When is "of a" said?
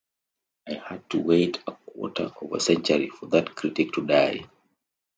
2.41-2.59